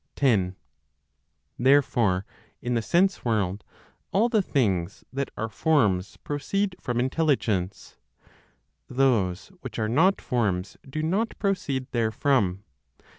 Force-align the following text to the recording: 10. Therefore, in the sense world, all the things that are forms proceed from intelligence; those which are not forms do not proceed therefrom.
10. 0.15 0.55
Therefore, 1.59 2.25
in 2.59 2.73
the 2.73 2.81
sense 2.81 3.23
world, 3.23 3.63
all 4.11 4.29
the 4.29 4.41
things 4.41 5.03
that 5.13 5.29
are 5.37 5.47
forms 5.47 6.17
proceed 6.23 6.75
from 6.81 6.99
intelligence; 6.99 7.97
those 8.89 9.49
which 9.61 9.77
are 9.77 9.87
not 9.87 10.19
forms 10.19 10.75
do 10.89 11.03
not 11.03 11.37
proceed 11.37 11.85
therefrom. 11.91 12.63